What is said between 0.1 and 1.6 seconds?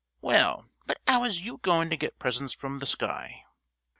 "Well, but 'ow is you